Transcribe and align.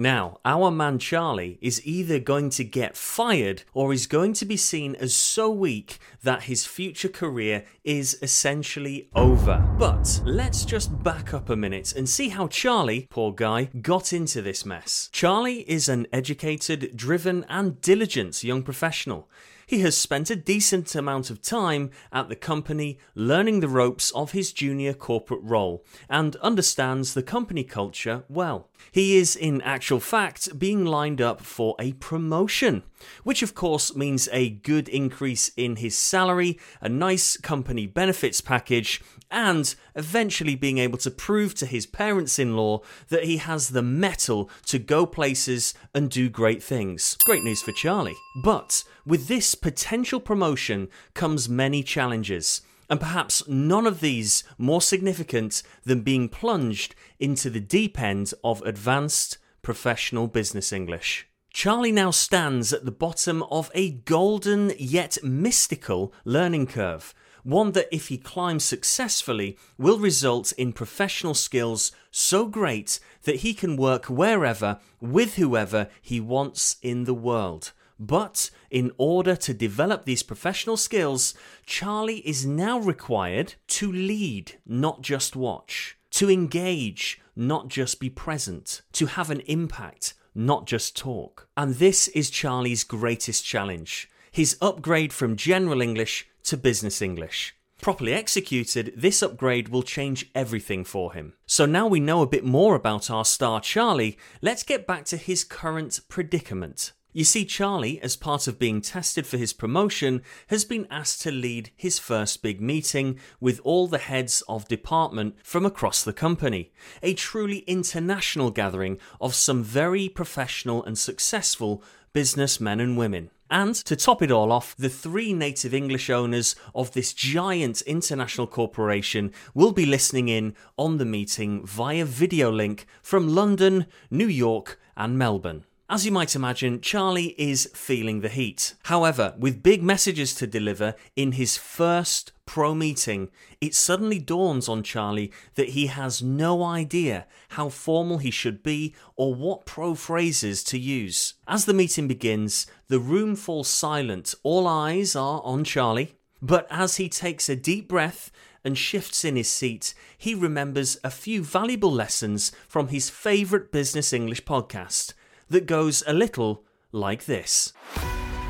Now, 0.00 0.38
our 0.46 0.70
man 0.70 0.98
Charlie 0.98 1.58
is 1.60 1.86
either 1.86 2.18
going 2.18 2.48
to 2.50 2.64
get 2.64 2.96
fired 2.96 3.64
or 3.74 3.92
is 3.92 4.06
going 4.06 4.32
to 4.32 4.46
be 4.46 4.56
seen 4.56 4.94
as 4.94 5.14
so 5.14 5.50
weak 5.50 5.98
that 6.22 6.44
his 6.44 6.64
future 6.64 7.10
career 7.10 7.66
is 7.84 8.18
essentially 8.22 9.10
over. 9.14 9.58
But 9.78 10.22
let's 10.24 10.64
just 10.64 11.02
back 11.02 11.34
up 11.34 11.50
a 11.50 11.54
minute 11.54 11.92
and 11.94 12.08
see 12.08 12.30
how 12.30 12.46
Charlie, 12.46 13.08
poor 13.10 13.30
guy, 13.30 13.64
got 13.82 14.14
into 14.14 14.40
this 14.40 14.64
mess. 14.64 15.10
Charlie 15.12 15.70
is 15.70 15.86
an 15.86 16.06
educated, 16.14 16.96
driven, 16.96 17.44
and 17.50 17.78
diligent 17.82 18.42
young 18.42 18.62
professional 18.62 19.28
he 19.66 19.82
has 19.82 19.96
spent 19.96 20.30
a 20.30 20.34
decent 20.34 20.96
amount 20.96 21.30
of 21.30 21.40
time 21.40 21.92
at 22.10 22.28
the 22.28 22.34
company 22.34 22.98
learning 23.14 23.60
the 23.60 23.68
ropes 23.68 24.10
of 24.10 24.32
his 24.32 24.52
junior 24.52 24.92
corporate 24.92 25.42
role 25.44 25.84
and 26.08 26.34
understands 26.36 27.14
the 27.14 27.22
company 27.22 27.62
culture 27.62 28.24
well. 28.28 28.69
He 28.92 29.16
is, 29.16 29.36
in 29.36 29.60
actual 29.62 30.00
fact, 30.00 30.58
being 30.58 30.84
lined 30.84 31.20
up 31.20 31.40
for 31.40 31.76
a 31.78 31.92
promotion, 31.94 32.82
which 33.22 33.42
of 33.42 33.54
course 33.54 33.94
means 33.94 34.28
a 34.32 34.50
good 34.50 34.88
increase 34.88 35.50
in 35.56 35.76
his 35.76 35.96
salary, 35.96 36.58
a 36.80 36.88
nice 36.88 37.36
company 37.36 37.86
benefits 37.86 38.40
package, 38.40 39.00
and 39.30 39.74
eventually 39.94 40.56
being 40.56 40.78
able 40.78 40.98
to 40.98 41.10
prove 41.10 41.54
to 41.54 41.66
his 41.66 41.86
parents 41.86 42.38
in 42.38 42.56
law 42.56 42.80
that 43.08 43.24
he 43.24 43.36
has 43.36 43.68
the 43.68 43.82
mettle 43.82 44.50
to 44.66 44.78
go 44.78 45.06
places 45.06 45.74
and 45.94 46.10
do 46.10 46.28
great 46.28 46.62
things. 46.62 47.16
Great 47.24 47.44
news 47.44 47.62
for 47.62 47.72
Charlie. 47.72 48.16
But 48.42 48.84
with 49.06 49.28
this 49.28 49.54
potential 49.54 50.20
promotion 50.20 50.88
comes 51.14 51.48
many 51.48 51.82
challenges 51.82 52.62
and 52.90 53.00
perhaps 53.00 53.46
none 53.48 53.86
of 53.86 54.00
these 54.00 54.44
more 54.58 54.82
significant 54.82 55.62
than 55.84 56.02
being 56.02 56.28
plunged 56.28 56.94
into 57.20 57.48
the 57.48 57.60
deep 57.60 57.98
end 57.98 58.34
of 58.42 58.60
advanced 58.62 59.38
professional 59.62 60.26
business 60.26 60.72
English. 60.72 61.28
Charlie 61.52 61.92
now 61.92 62.10
stands 62.10 62.72
at 62.72 62.84
the 62.84 62.90
bottom 62.90 63.42
of 63.44 63.70
a 63.74 63.90
golden 63.90 64.72
yet 64.78 65.18
mystical 65.22 66.12
learning 66.24 66.66
curve, 66.66 67.14
one 67.42 67.72
that, 67.72 67.88
if 67.94 68.08
he 68.08 68.18
climbs 68.18 68.64
successfully, 68.64 69.56
will 69.78 69.98
result 69.98 70.52
in 70.52 70.72
professional 70.72 71.34
skills 71.34 71.92
so 72.10 72.46
great 72.46 73.00
that 73.22 73.36
he 73.36 73.54
can 73.54 73.76
work 73.76 74.06
wherever, 74.06 74.78
with 75.00 75.36
whoever 75.36 75.88
he 76.02 76.20
wants 76.20 76.76
in 76.82 77.04
the 77.04 77.14
world. 77.14 77.72
But 78.00 78.50
in 78.70 78.92
order 78.96 79.36
to 79.36 79.52
develop 79.52 80.06
these 80.06 80.22
professional 80.22 80.78
skills, 80.78 81.34
Charlie 81.66 82.26
is 82.26 82.46
now 82.46 82.78
required 82.78 83.54
to 83.68 83.92
lead, 83.92 84.58
not 84.66 85.02
just 85.02 85.36
watch, 85.36 85.98
to 86.12 86.30
engage, 86.30 87.20
not 87.36 87.68
just 87.68 88.00
be 88.00 88.08
present, 88.08 88.80
to 88.94 89.04
have 89.04 89.30
an 89.30 89.40
impact, 89.40 90.14
not 90.34 90.66
just 90.66 90.96
talk. 90.96 91.46
And 91.58 91.74
this 91.74 92.08
is 92.08 92.30
Charlie's 92.30 92.84
greatest 92.84 93.44
challenge 93.44 94.08
his 94.32 94.56
upgrade 94.62 95.12
from 95.12 95.34
general 95.36 95.80
English 95.80 96.28
to 96.44 96.56
business 96.56 97.02
English. 97.02 97.54
Properly 97.82 98.12
executed, 98.12 98.92
this 98.96 99.22
upgrade 99.22 99.70
will 99.70 99.82
change 99.82 100.30
everything 100.34 100.84
for 100.84 101.14
him. 101.14 101.32
So 101.46 101.66
now 101.66 101.86
we 101.86 101.98
know 101.98 102.22
a 102.22 102.28
bit 102.28 102.44
more 102.44 102.74
about 102.74 103.10
our 103.10 103.24
star 103.24 103.60
Charlie, 103.60 104.18
let's 104.40 104.62
get 104.62 104.86
back 104.86 105.04
to 105.06 105.16
his 105.16 105.44
current 105.44 105.98
predicament. 106.08 106.92
You 107.12 107.24
see, 107.24 107.44
Charlie, 107.44 108.00
as 108.02 108.14
part 108.14 108.46
of 108.46 108.58
being 108.58 108.80
tested 108.80 109.26
for 109.26 109.36
his 109.36 109.52
promotion, 109.52 110.22
has 110.46 110.64
been 110.64 110.86
asked 110.90 111.22
to 111.22 111.32
lead 111.32 111.70
his 111.76 111.98
first 111.98 112.40
big 112.40 112.60
meeting 112.60 113.18
with 113.40 113.60
all 113.64 113.88
the 113.88 113.98
heads 113.98 114.44
of 114.48 114.68
department 114.68 115.34
from 115.42 115.66
across 115.66 116.04
the 116.04 116.12
company. 116.12 116.70
A 117.02 117.14
truly 117.14 117.58
international 117.60 118.52
gathering 118.52 118.98
of 119.20 119.34
some 119.34 119.64
very 119.64 120.08
professional 120.08 120.84
and 120.84 120.96
successful 120.96 121.82
businessmen 122.12 122.78
and 122.78 122.96
women. 122.96 123.30
And 123.50 123.74
to 123.74 123.96
top 123.96 124.22
it 124.22 124.30
all 124.30 124.52
off, 124.52 124.76
the 124.76 124.88
three 124.88 125.32
native 125.32 125.74
English 125.74 126.10
owners 126.10 126.54
of 126.76 126.92
this 126.92 127.12
giant 127.12 127.82
international 127.82 128.46
corporation 128.46 129.32
will 129.52 129.72
be 129.72 129.84
listening 129.84 130.28
in 130.28 130.54
on 130.78 130.98
the 130.98 131.04
meeting 131.04 131.66
via 131.66 132.04
video 132.04 132.52
link 132.52 132.86
from 133.02 133.34
London, 133.34 133.86
New 134.12 134.28
York, 134.28 134.78
and 134.96 135.18
Melbourne. 135.18 135.64
As 135.92 136.06
you 136.06 136.12
might 136.12 136.36
imagine, 136.36 136.80
Charlie 136.80 137.34
is 137.36 137.68
feeling 137.74 138.20
the 138.20 138.28
heat. 138.28 138.76
However, 138.84 139.34
with 139.36 139.60
big 139.60 139.82
messages 139.82 140.36
to 140.36 140.46
deliver 140.46 140.94
in 141.16 141.32
his 141.32 141.56
first 141.56 142.30
pro 142.46 142.76
meeting, 142.76 143.28
it 143.60 143.74
suddenly 143.74 144.20
dawns 144.20 144.68
on 144.68 144.84
Charlie 144.84 145.32
that 145.56 145.70
he 145.70 145.88
has 145.88 146.22
no 146.22 146.62
idea 146.62 147.26
how 147.48 147.70
formal 147.70 148.18
he 148.18 148.30
should 148.30 148.62
be 148.62 148.94
or 149.16 149.34
what 149.34 149.66
pro 149.66 149.96
phrases 149.96 150.62
to 150.62 150.78
use. 150.78 151.34
As 151.48 151.64
the 151.64 151.74
meeting 151.74 152.06
begins, 152.06 152.68
the 152.86 153.00
room 153.00 153.34
falls 153.34 153.66
silent. 153.66 154.32
All 154.44 154.68
eyes 154.68 155.16
are 155.16 155.42
on 155.42 155.64
Charlie. 155.64 156.14
But 156.40 156.68
as 156.70 156.98
he 156.98 157.08
takes 157.08 157.48
a 157.48 157.56
deep 157.56 157.88
breath 157.88 158.30
and 158.62 158.78
shifts 158.78 159.24
in 159.24 159.34
his 159.34 159.48
seat, 159.48 159.92
he 160.16 160.36
remembers 160.36 160.98
a 161.02 161.10
few 161.10 161.42
valuable 161.42 161.90
lessons 161.90 162.52
from 162.68 162.88
his 162.88 163.10
favourite 163.10 163.72
business 163.72 164.12
English 164.12 164.44
podcast 164.44 165.14
that 165.50 165.66
goes 165.66 166.02
a 166.06 166.12
little 166.12 166.64
like 166.92 167.26
this. 167.26 167.72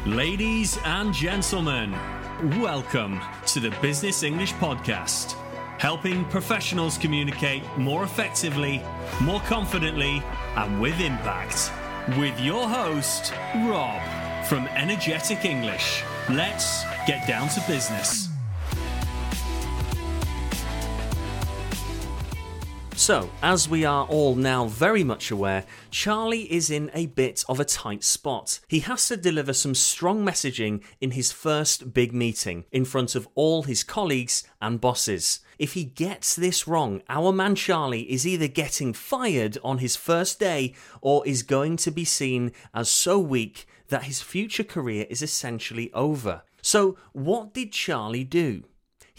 Ladies 0.07 0.79
and 0.85 1.13
gentlemen, 1.13 1.93
welcome 2.61 3.21
to 3.47 3.61
the 3.61 3.71
Business 3.83 4.23
English 4.23 4.53
Podcast, 4.55 5.33
helping 5.79 6.25
professionals 6.27 6.97
communicate 6.97 7.63
more 7.77 8.05
effectively, 8.05 8.83
more 9.21 9.41
confidently, 9.41 10.23
and 10.57 10.81
with 10.81 10.99
impact. 11.01 11.73
With 12.19 12.39
your 12.41 12.69
host, 12.69 13.33
Rob 13.57 14.01
from 14.47 14.67
Energetic 14.69 15.45
English. 15.45 16.03
Let's 16.29 16.83
get 17.07 17.29
down 17.29 17.49
to 17.51 17.63
business. 17.69 18.30
So, 23.01 23.31
as 23.41 23.67
we 23.67 23.87
are 23.87 24.05
all 24.05 24.35
now 24.35 24.67
very 24.67 25.03
much 25.03 25.31
aware, 25.31 25.65
Charlie 25.91 26.53
is 26.53 26.71
in 26.71 26.91
a 26.93 27.07
bit 27.07 27.43
of 27.49 27.59
a 27.59 27.65
tight 27.65 28.05
spot. 28.05 28.61
He 28.69 28.81
has 28.81 29.09
to 29.09 29.17
deliver 29.17 29.55
some 29.55 29.75
strong 29.75 30.23
messaging 30.23 30.85
in 31.01 31.13
his 31.13 31.33
first 31.33 31.95
big 31.95 32.13
meeting 32.13 32.67
in 32.71 32.85
front 32.85 33.15
of 33.15 33.27
all 33.35 33.63
his 33.63 33.83
colleagues 33.83 34.45
and 34.61 34.83
bosses. 34.83 35.41
If 35.59 35.73
he 35.73 35.85
gets 35.85 36.37
this 36.37 36.69
wrong, 36.69 37.01
our 37.09 37.33
man 37.33 37.55
Charlie 37.55 38.03
is 38.13 38.27
either 38.27 38.49
getting 38.49 38.93
fired 38.93 39.57
on 39.65 39.79
his 39.79 39.97
first 39.97 40.39
day 40.39 40.75
or 41.01 41.27
is 41.27 41.43
going 41.43 41.79
to 41.79 41.91
be 41.91 42.05
seen 42.05 42.53
as 42.75 42.91
so 42.91 43.19
weak 43.19 43.67
that 43.89 44.05
his 44.05 44.21
future 44.21 44.63
career 44.63 45.07
is 45.09 45.23
essentially 45.23 45.91
over. 45.95 46.43
So, 46.61 46.99
what 47.15 47.55
did 47.55 47.73
Charlie 47.73 48.25
do? 48.25 48.65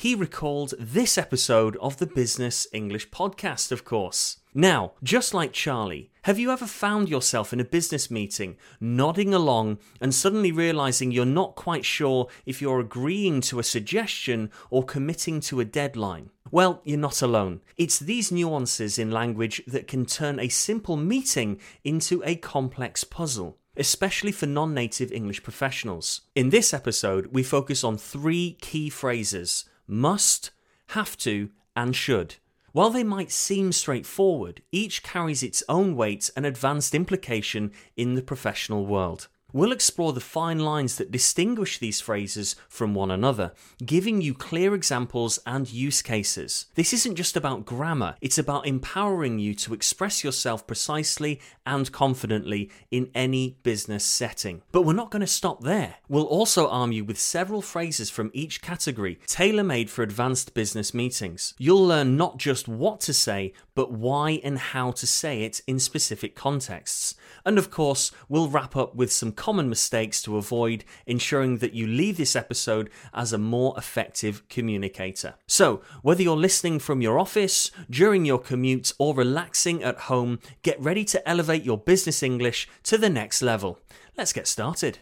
He 0.02 0.16
recalled 0.16 0.74
this 0.80 1.16
episode 1.16 1.78
of 1.78 1.98
the 1.98 2.08
Business 2.08 2.66
English 2.74 3.12
podcast, 3.12 3.72
of 3.72 3.86
course. 3.86 4.38
Now, 4.52 4.94
just 5.04 5.32
like 5.32 5.54
Charlie, 5.54 6.10
have 6.24 6.40
you 6.40 6.50
ever 6.50 6.66
found 6.66 7.08
yourself 7.08 7.54
in 7.54 7.60
a 7.60 7.64
business 7.64 8.10
meeting, 8.10 8.58
nodding 8.80 9.32
along, 9.32 9.78
and 10.02 10.12
suddenly 10.12 10.52
realizing 10.52 11.12
you're 11.12 11.24
not 11.24 11.54
quite 11.54 11.86
sure 11.86 12.30
if 12.48 12.64
you're 12.64 12.80
agreeing 12.80 13.42
to 13.42 13.60
a 13.60 13.64
suggestion 13.64 14.50
or 14.72 14.84
committing 14.84 15.40
to 15.42 15.60
a 15.60 15.66
deadline? 15.66 16.32
Well, 16.50 16.82
you're 16.84 16.98
not 16.98 17.22
alone. 17.22 17.62
It's 17.78 18.00
these 18.00 18.32
nuances 18.32 18.98
in 18.98 19.12
language 19.12 19.62
that 19.68 19.88
can 19.88 20.08
turn 20.08 20.40
a 20.40 20.50
simple 20.50 20.98
meeting 20.98 21.60
into 21.84 22.24
a 22.26 22.38
complex 22.38 23.04
puzzle 23.04 23.60
especially 23.78 24.34
for 24.34 24.48
non 24.48 24.74
native 24.74 25.14
English 25.14 25.44
professionals. 25.44 26.22
In 26.36 26.50
this 26.50 26.74
episode, 26.74 27.28
we 27.28 27.42
focus 27.42 27.86
on 27.86 27.98
three 27.98 28.58
key 28.60 28.90
phrases 28.90 29.64
must, 29.92 30.52
have 30.88 31.18
to, 31.18 31.50
and 31.76 31.96
should. 31.96 32.36
While 32.72 32.90
they 32.90 33.04
might 33.04 33.32
seem 33.32 33.74
straightforward, 33.74 34.62
each 34.72 35.04
carries 35.04 35.44
its 35.44 35.64
own 35.68 35.96
weight 35.96 36.30
and 36.36 36.46
advanced 36.46 36.96
implication 36.96 37.74
in 37.98 38.16
the 38.16 38.22
professional 38.22 38.86
world. 38.86 39.28
We'll 39.54 39.72
explore 39.72 40.14
the 40.14 40.20
fine 40.20 40.60
lines 40.60 40.96
that 40.98 41.12
distinguish 41.12 41.78
these 41.78 42.00
phrases 42.00 42.56
from 42.70 42.94
one 42.94 43.12
another, 43.12 43.52
giving 43.86 44.22
you 44.22 44.34
clear 44.34 44.74
examples 44.74 45.40
and 45.46 45.72
use 45.72 46.02
cases. 46.02 46.68
This 46.76 46.94
isn't 46.94 47.16
just 47.16 47.36
about 47.36 47.66
grammar, 47.66 48.16
it's 48.22 48.38
about 48.38 48.68
empowering 48.68 49.40
you 49.40 49.54
to 49.56 49.74
express 49.74 50.24
yourself 50.24 50.66
precisely 50.66 51.40
and 51.66 51.92
confidently 51.92 52.70
in 52.90 53.10
any 53.14 53.58
business 53.64 54.06
setting. 54.06 54.62
But 54.72 54.84
we're 54.84 54.94
not 54.94 55.12
going 55.12 55.22
to 55.22 55.28
stop 55.28 55.64
there. 55.64 55.96
We'll 56.08 56.26
also 56.26 56.70
arm 56.70 56.92
you 56.92 57.04
with 57.04 57.20
several 57.20 57.62
phrases 57.62 58.10
from 58.10 58.32
each 58.34 58.62
category, 58.62 59.20
tailor 59.28 59.64
made 59.64 59.90
for 59.90 60.04
advanced 60.04 60.54
business 60.54 60.94
meetings. 60.94 61.54
You'll 61.58 61.86
learn 61.86 62.18
not 62.18 62.38
just 62.38 62.68
what 62.68 63.00
to 63.02 63.14
say, 63.14 63.54
but 63.76 63.92
why 63.92 64.40
and 64.44 64.58
how 64.58 64.92
to 64.92 65.08
say 65.08 65.44
it 65.44 65.62
in 65.68 65.80
specific 65.80 66.36
contexts. 66.36 67.16
And 67.46 67.58
of 67.58 67.72
course, 67.72 68.12
we'll 68.30 68.50
wrap 68.50 68.76
up 68.76 68.96
with 68.96 69.12
some 69.12 69.32
common 69.42 69.68
mistakes 69.68 70.22
to 70.22 70.38
avoid, 70.38 70.84
ensuring 71.08 71.58
that 71.58 71.74
you 71.74 71.88
leave 71.88 72.16
this 72.16 72.36
episode 72.36 72.92
as 73.12 73.34
a 73.34 73.40
more 73.40 73.74
effective 73.76 74.48
communicator. 74.50 75.34
So, 75.48 75.82
whether 76.04 76.22
you're 76.22 76.38
listening 76.38 76.78
from 76.78 77.02
your 77.02 77.18
office, 77.18 77.72
during 77.90 78.24
your 78.24 78.38
commute, 78.38 78.94
or 79.00 79.16
relaxing 79.16 79.82
at 79.82 80.02
home, 80.02 80.38
get 80.62 80.80
ready 80.80 81.04
to 81.06 81.28
elevate 81.28 81.64
your 81.64 81.80
business 81.80 82.22
English 82.22 82.70
to 82.84 83.00
the 83.00 83.10
next 83.10 83.42
level. 83.42 83.80
Let's 84.16 84.32
get 84.32 84.46
started. 84.46 85.00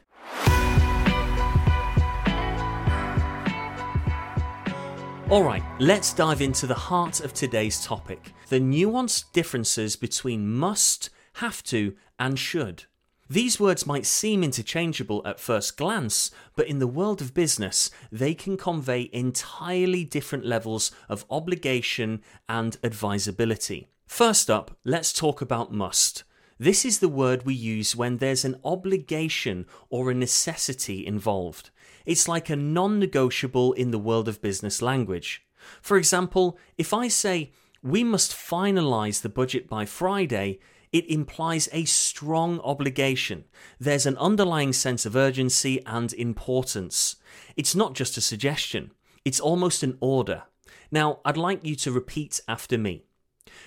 Alright, 5.29 5.63
let's 5.81 6.13
dive 6.13 6.41
into 6.41 6.65
the 6.65 6.81
heart 6.89 7.19
of 7.19 7.33
today's 7.33 7.83
topic 7.83 8.31
the 8.47 8.61
nuanced 8.61 9.25
differences 9.33 9.97
between 9.97 10.49
must, 10.49 11.09
have 11.33 11.61
to, 11.63 11.95
and 12.17 12.39
should. 12.39 12.85
These 13.31 13.59
words 13.59 13.85
might 13.85 14.07
seem 14.07 14.43
interchangeable 14.43 15.21
at 15.23 15.39
first 15.39 15.77
glance, 15.77 16.31
but 16.55 16.67
in 16.67 16.79
the 16.79 16.87
world 16.87 17.21
of 17.21 17.35
business, 17.35 17.91
they 18.11 18.33
can 18.33 18.57
convey 18.57 19.07
entirely 19.13 20.03
different 20.03 20.45
levels 20.45 20.91
of 21.07 21.25
obligation 21.29 22.23
and 22.47 22.77
advisability. 22.83 23.87
First 24.07 24.49
up, 24.49 24.75
let's 24.83 25.13
talk 25.13 25.41
about 25.41 25.71
must. 25.71 26.23
This 26.57 26.83
is 26.83 26.99
the 26.99 27.07
word 27.07 27.45
we 27.45 27.53
use 27.53 27.95
when 27.95 28.17
there's 28.17 28.43
an 28.43 28.59
obligation 28.65 29.67
or 29.91 30.09
a 30.09 30.15
necessity 30.15 31.05
involved. 31.05 31.69
It's 32.07 32.27
like 32.27 32.49
a 32.49 32.55
non 32.55 32.97
negotiable 32.97 33.73
in 33.73 33.91
the 33.91 33.99
world 33.99 34.27
of 34.27 34.41
business 34.41 34.81
language. 34.81 35.45
For 35.83 35.97
example, 35.97 36.57
if 36.79 36.95
I 36.95 37.07
say, 37.07 37.51
we 37.83 38.03
must 38.03 38.31
finalize 38.31 39.21
the 39.21 39.29
budget 39.29 39.69
by 39.69 39.85
Friday, 39.85 40.59
it 40.91 41.09
implies 41.09 41.69
a 41.71 41.85
strong 41.85 42.59
obligation. 42.61 43.45
There's 43.79 44.05
an 44.05 44.17
underlying 44.17 44.73
sense 44.73 45.05
of 45.05 45.15
urgency 45.15 45.83
and 45.85 46.11
importance. 46.13 47.17
It's 47.55 47.75
not 47.75 47.93
just 47.93 48.17
a 48.17 48.21
suggestion, 48.21 48.91
it's 49.23 49.39
almost 49.39 49.83
an 49.83 49.97
order. 49.99 50.43
Now, 50.91 51.19
I'd 51.23 51.37
like 51.37 51.63
you 51.63 51.75
to 51.75 51.91
repeat 51.91 52.41
after 52.47 52.77
me. 52.77 53.03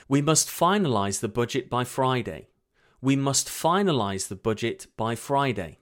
We 0.08 0.22
must 0.22 0.48
finalize 0.48 1.20
the 1.20 1.28
budget 1.28 1.70
by 1.70 1.84
Friday. 1.84 2.48
We 3.00 3.16
must 3.16 3.48
finalize 3.48 4.28
the 4.28 4.36
budget 4.36 4.86
by 4.96 5.14
Friday. 5.14 5.78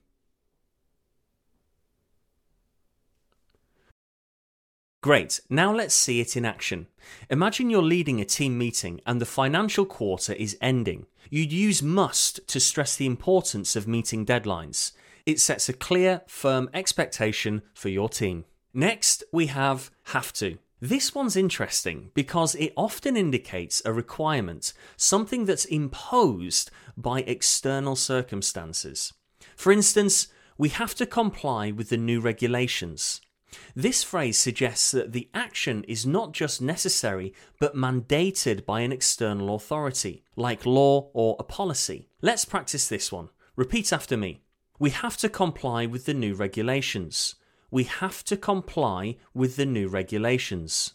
Great, 5.02 5.41
now 5.49 5.75
let's 5.75 5.94
see 5.94 6.20
it 6.20 6.37
in 6.37 6.44
action. 6.44 6.87
Imagine 7.31 7.70
you're 7.70 7.82
leading 7.82 8.20
a 8.20 8.25
team 8.26 8.58
meeting 8.58 9.00
and 9.06 9.19
the 9.19 9.25
financial 9.25 9.87
quarter 9.87 10.35
is 10.35 10.58
ending. 10.61 11.06
You'd 11.31 11.52
use 11.52 11.82
must 11.82 12.47
to 12.49 12.61
stress 12.61 12.97
the 12.97 13.06
importance 13.06 13.76
of 13.76 13.88
meeting 13.88 14.26
deadlines. 14.26 14.93
It 15.25 15.41
sets 15.41 15.70
a 15.70 15.73
clear, 15.73 16.20
firm 16.26 16.69
expectation 16.75 17.62
for 17.73 17.88
your 17.88 18.11
team. 18.11 18.44
Next, 18.75 19.25
we 19.32 19.47
have 19.47 19.91
have 20.05 20.35
to. 20.35 20.58
This 20.82 21.14
one's 21.14 21.37
interesting 21.37 22.11
because 22.12 22.55
it 22.55 22.75
often 22.76 23.17
indicates 23.17 23.81
a 23.87 23.94
requirement, 23.94 24.75
something 24.99 25.46
that's 25.46 25.64
imposed 25.64 26.70
by 26.94 27.20
external 27.20 27.96
circumstances. 27.96 29.14
For 29.56 29.73
instance, 29.73 30.29
we 30.58 30.69
have 30.69 30.94
to 30.96 31.06
comply 31.06 31.70
with 31.70 31.88
the 31.88 31.96
new 31.96 32.20
regulations. 32.20 33.23
This 33.75 34.02
phrase 34.02 34.38
suggests 34.38 34.91
that 34.93 35.12
the 35.12 35.29
action 35.35 35.85
is 35.85 36.06
not 36.06 36.32
just 36.32 36.62
necessary, 36.62 37.35
but 37.58 37.75
mandated 37.75 38.64
by 38.64 38.81
an 38.81 38.93
external 38.93 39.55
authority, 39.55 40.23
like 40.37 40.67
law 40.67 41.11
or 41.12 41.37
a 41.38 41.44
policy. 41.44 42.08
Let's 42.23 42.44
practice 42.44 42.88
this 42.88 43.11
one. 43.11 43.31
Repeat 43.56 43.93
after 43.93 44.17
me. 44.17 44.41
We 44.79 44.91
have 44.91 45.17
to 45.19 45.29
comply 45.29 45.87
with 45.87 46.06
the 46.06 46.14
new 46.14 46.35
regulations. 46.35 47.35
We 47.70 47.85
have 47.85 48.25
to 48.25 48.37
comply 48.37 49.17
with 49.35 49.56
the 49.56 49.67
new 49.67 49.88
regulations. 49.88 50.94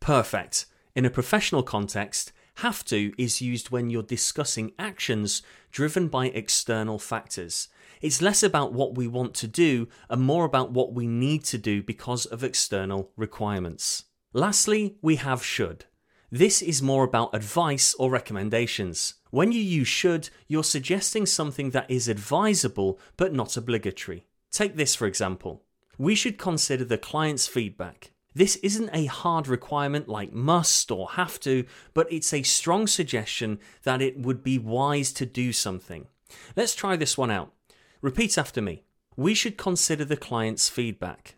Perfect. 0.00 0.66
In 0.94 1.04
a 1.04 1.10
professional 1.10 1.64
context, 1.64 2.32
have 2.56 2.84
to 2.86 3.12
is 3.18 3.42
used 3.42 3.70
when 3.70 3.90
you're 3.90 4.02
discussing 4.02 4.72
actions 4.78 5.42
driven 5.70 6.08
by 6.08 6.26
external 6.28 6.98
factors. 6.98 7.68
It's 8.00 8.22
less 8.22 8.42
about 8.42 8.72
what 8.72 8.94
we 8.94 9.06
want 9.06 9.34
to 9.34 9.46
do 9.46 9.88
and 10.08 10.22
more 10.22 10.44
about 10.44 10.72
what 10.72 10.94
we 10.94 11.06
need 11.06 11.44
to 11.44 11.58
do 11.58 11.82
because 11.82 12.24
of 12.26 12.42
external 12.42 13.10
requirements. 13.16 14.04
Lastly, 14.32 14.96
we 15.02 15.16
have 15.16 15.44
should. 15.44 15.84
This 16.30 16.60
is 16.62 16.82
more 16.82 17.04
about 17.04 17.34
advice 17.34 17.94
or 17.94 18.10
recommendations. 18.10 19.14
When 19.30 19.52
you 19.52 19.60
use 19.60 19.88
should, 19.88 20.30
you're 20.48 20.64
suggesting 20.64 21.26
something 21.26 21.70
that 21.70 21.90
is 21.90 22.08
advisable 22.08 22.98
but 23.16 23.32
not 23.32 23.56
obligatory. 23.56 24.26
Take 24.50 24.76
this 24.76 24.94
for 24.94 25.06
example. 25.06 25.62
We 25.98 26.14
should 26.14 26.38
consider 26.38 26.84
the 26.84 26.98
client's 26.98 27.46
feedback. 27.46 28.12
This 28.36 28.56
isn't 28.56 28.90
a 28.92 29.06
hard 29.06 29.48
requirement 29.48 30.10
like 30.10 30.30
must 30.30 30.90
or 30.90 31.08
have 31.12 31.40
to, 31.40 31.64
but 31.94 32.06
it's 32.12 32.34
a 32.34 32.42
strong 32.42 32.86
suggestion 32.86 33.58
that 33.84 34.02
it 34.02 34.18
would 34.18 34.42
be 34.42 34.58
wise 34.58 35.10
to 35.14 35.24
do 35.24 35.54
something. 35.54 36.06
Let's 36.54 36.74
try 36.74 36.96
this 36.96 37.16
one 37.16 37.30
out. 37.30 37.54
Repeat 38.02 38.36
after 38.36 38.60
me. 38.60 38.82
We 39.16 39.32
should 39.32 39.56
consider 39.56 40.04
the 40.04 40.18
client's 40.18 40.68
feedback. 40.68 41.36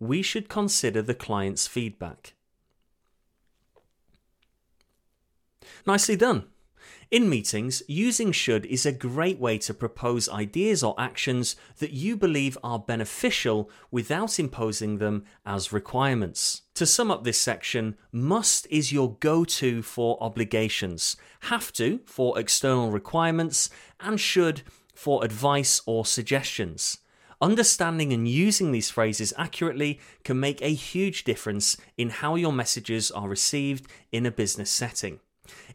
We 0.00 0.22
should 0.22 0.48
consider 0.48 1.02
the 1.02 1.14
client's 1.14 1.68
feedback. 1.68 2.34
Nicely 5.86 6.16
done. 6.16 6.48
In 7.10 7.28
meetings, 7.28 7.82
using 7.88 8.30
should 8.30 8.64
is 8.66 8.86
a 8.86 8.92
great 8.92 9.40
way 9.40 9.58
to 9.58 9.74
propose 9.74 10.28
ideas 10.28 10.84
or 10.84 10.94
actions 10.96 11.56
that 11.78 11.90
you 11.90 12.16
believe 12.16 12.56
are 12.62 12.78
beneficial 12.78 13.68
without 13.90 14.38
imposing 14.38 14.98
them 14.98 15.24
as 15.44 15.72
requirements. 15.72 16.62
To 16.74 16.86
sum 16.86 17.10
up 17.10 17.24
this 17.24 17.40
section, 17.40 17.96
must 18.12 18.68
is 18.70 18.92
your 18.92 19.16
go 19.16 19.44
to 19.44 19.82
for 19.82 20.22
obligations, 20.22 21.16
have 21.40 21.72
to 21.72 21.98
for 22.06 22.38
external 22.38 22.92
requirements, 22.92 23.70
and 23.98 24.20
should 24.20 24.62
for 24.94 25.24
advice 25.24 25.82
or 25.86 26.06
suggestions. 26.06 26.98
Understanding 27.40 28.12
and 28.12 28.28
using 28.28 28.70
these 28.70 28.90
phrases 28.90 29.32
accurately 29.36 29.98
can 30.22 30.38
make 30.38 30.62
a 30.62 30.74
huge 30.74 31.24
difference 31.24 31.76
in 31.98 32.10
how 32.10 32.36
your 32.36 32.52
messages 32.52 33.10
are 33.10 33.28
received 33.28 33.90
in 34.12 34.26
a 34.26 34.30
business 34.30 34.70
setting. 34.70 35.18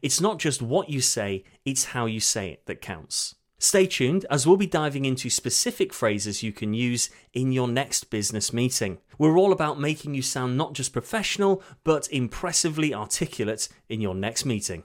It's 0.02 0.22
not 0.22 0.40
just 0.40 0.62
what 0.62 0.90
you 0.90 1.02
say, 1.02 1.44
it's 1.66 1.86
how 1.86 2.06
you 2.06 2.20
say 2.20 2.50
it 2.50 2.66
that 2.66 2.82
counts. 2.82 3.36
Stay 3.58 3.88
tuned 3.88 4.26
as 4.30 4.46
we'll 4.46 4.58
be 4.58 4.68
diving 4.68 5.06
into 5.06 5.30
specific 5.30 5.94
phrases 5.94 6.44
you 6.44 6.52
can 6.52 6.74
use 6.74 7.10
in 7.34 7.52
your 7.52 7.68
next 7.68 8.10
business 8.10 8.52
meeting. 8.52 9.00
We're 9.18 9.38
all 9.38 9.52
about 9.52 9.80
making 9.80 10.14
you 10.14 10.22
sound 10.22 10.58
not 10.58 10.74
just 10.74 10.94
professional, 10.94 11.64
but 11.84 12.08
impressively 12.12 12.94
articulate 12.94 13.70
in 13.90 14.02
your 14.02 14.14
next 14.14 14.46
meeting. 14.46 14.84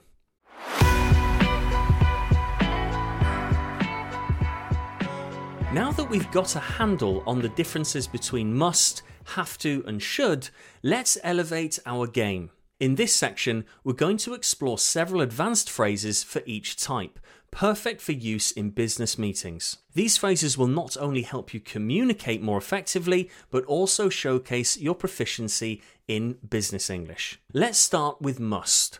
Now 5.73 5.93
that 5.93 6.09
we've 6.09 6.29
got 6.31 6.55
a 6.55 6.59
handle 6.59 7.23
on 7.25 7.41
the 7.41 7.49
differences 7.49 8.07
between 8.07 8.53
must, 8.53 9.03
have 9.23 9.57
to, 9.59 9.83
and 9.87 10.01
should, 10.01 10.49
let's 10.83 11.17
elevate 11.23 11.79
our 11.85 12.07
game. 12.07 12.49
In 12.81 12.95
this 12.95 13.13
section, 13.13 13.65
we're 13.83 13.93
going 13.93 14.17
to 14.17 14.33
explore 14.33 14.79
several 14.79 15.21
advanced 15.21 15.69
phrases 15.69 16.23
for 16.23 16.41
each 16.47 16.75
type, 16.77 17.19
perfect 17.51 18.01
for 18.01 18.11
use 18.11 18.51
in 18.51 18.71
business 18.71 19.19
meetings. 19.19 19.77
These 19.93 20.17
phrases 20.17 20.57
will 20.57 20.65
not 20.65 20.97
only 20.97 21.21
help 21.21 21.53
you 21.53 21.59
communicate 21.59 22.41
more 22.41 22.57
effectively, 22.57 23.29
but 23.51 23.63
also 23.65 24.09
showcase 24.09 24.79
your 24.79 24.95
proficiency 24.95 25.83
in 26.07 26.39
business 26.49 26.89
English. 26.89 27.39
Let's 27.53 27.77
start 27.77 28.19
with 28.19 28.39
must. 28.39 28.99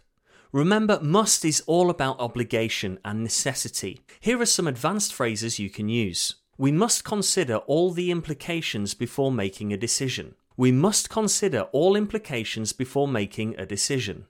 Remember, 0.51 0.99
must 1.01 1.43
is 1.43 1.63
all 1.65 1.89
about 1.89 2.19
obligation 2.19 2.99
and 3.03 3.23
necessity. 3.23 4.01
Here 4.19 4.39
are 4.39 4.45
some 4.45 4.67
advanced 4.67 5.11
phrases 5.11 5.57
you 5.57 5.71
can 5.71 5.89
use. 5.89 6.35
We 6.55 6.71
must 6.71 7.03
consider 7.03 7.55
all 7.65 7.89
the 7.89 8.11
implications 8.11 8.93
before 8.93 9.31
making 9.31 9.73
a 9.73 9.77
decision 9.77 10.35
we 10.57 10.71
must 10.71 11.09
consider 11.09 11.61
all 11.71 11.95
implications 11.95 12.73
before 12.73 13.07
making 13.07 13.55
a 13.57 13.65
decision. 13.65 14.25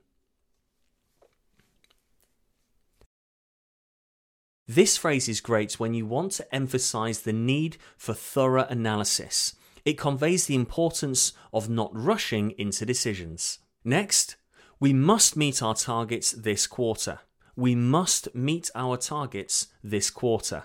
This 4.67 4.95
phrase 4.95 5.27
is 5.27 5.41
great 5.41 5.79
when 5.79 5.93
you 5.93 6.05
want 6.05 6.31
to 6.33 6.55
emphasize 6.55 7.21
the 7.21 7.33
need 7.33 7.77
for 7.97 8.13
thorough 8.13 8.65
analysis. 8.69 9.55
It 9.83 9.97
conveys 9.97 10.45
the 10.45 10.55
importance 10.55 11.33
of 11.51 11.69
not 11.69 11.91
rushing 11.93 12.51
into 12.51 12.85
decisions. 12.85 13.59
Next, 13.83 14.37
we 14.79 14.93
must 14.93 15.35
meet 15.35 15.61
our 15.61 15.75
targets 15.75 16.31
this 16.31 16.67
quarter. 16.67 17.19
We 17.55 17.75
must 17.75 18.33
meet 18.33 18.69
our 18.73 18.95
targets 18.95 19.67
this 19.83 20.09
quarter. 20.09 20.63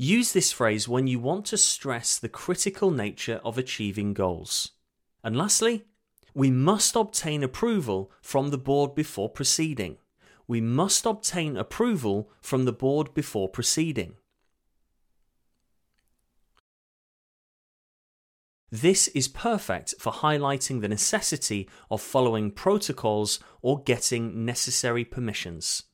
Use 0.00 0.32
this 0.32 0.52
phrase 0.52 0.88
when 0.88 1.08
you 1.08 1.18
want 1.18 1.44
to 1.46 1.56
stress 1.56 2.18
the 2.18 2.28
critical 2.28 2.92
nature 2.92 3.40
of 3.44 3.58
achieving 3.58 4.14
goals. 4.14 4.70
And 5.24 5.36
lastly, 5.36 5.86
We 6.38 6.52
must 6.52 6.94
obtain 6.94 7.42
approval 7.42 8.12
from 8.22 8.50
the 8.50 8.58
board 8.58 8.94
before 8.94 9.28
proceeding. 9.28 9.96
We 10.46 10.60
must 10.60 11.04
obtain 11.04 11.56
approval 11.56 12.30
from 12.40 12.64
the 12.64 12.72
board 12.72 13.12
before 13.12 13.48
proceeding. 13.48 14.14
This 18.70 19.08
is 19.08 19.26
perfect 19.26 19.94
for 19.98 20.12
highlighting 20.12 20.80
the 20.80 20.88
necessity 20.88 21.68
of 21.90 22.02
following 22.02 22.52
protocols 22.52 23.40
or 23.60 23.82
getting 23.82 24.44
necessary 24.44 25.04
permissions. 25.04 25.84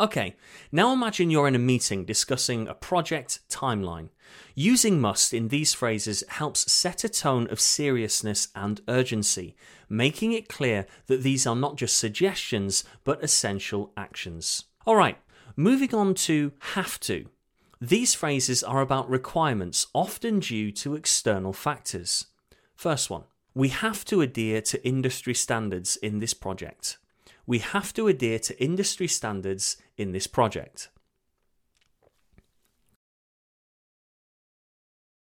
Okay, 0.00 0.36
now 0.70 0.92
imagine 0.92 1.28
you're 1.28 1.48
in 1.48 1.56
a 1.56 1.58
meeting 1.58 2.04
discussing 2.04 2.68
a 2.68 2.74
project 2.74 3.40
timeline. 3.50 4.10
Using 4.54 5.00
must 5.00 5.34
in 5.34 5.48
these 5.48 5.74
phrases 5.74 6.22
helps 6.28 6.70
set 6.70 7.02
a 7.02 7.08
tone 7.08 7.48
of 7.50 7.58
seriousness 7.58 8.46
and 8.54 8.80
urgency, 8.86 9.56
making 9.88 10.32
it 10.32 10.48
clear 10.48 10.86
that 11.08 11.24
these 11.24 11.48
are 11.48 11.56
not 11.56 11.74
just 11.74 11.96
suggestions 11.96 12.84
but 13.02 13.24
essential 13.24 13.92
actions. 13.96 14.66
Alright, 14.86 15.18
moving 15.56 15.92
on 15.92 16.14
to 16.14 16.52
have 16.74 17.00
to. 17.00 17.26
These 17.80 18.14
phrases 18.14 18.62
are 18.62 18.80
about 18.80 19.10
requirements, 19.10 19.88
often 19.92 20.38
due 20.38 20.70
to 20.72 20.94
external 20.94 21.52
factors. 21.52 22.26
First 22.76 23.10
one, 23.10 23.24
we 23.52 23.70
have 23.70 24.04
to 24.04 24.20
adhere 24.20 24.60
to 24.62 24.86
industry 24.86 25.34
standards 25.34 25.96
in 25.96 26.20
this 26.20 26.34
project. 26.34 26.98
We 27.48 27.58
have 27.58 27.92
to 27.94 28.06
adhere 28.06 28.38
to 28.38 28.62
industry 28.62 29.08
standards 29.08 29.76
in 29.96 30.12
this 30.12 30.28
project. 30.28 30.90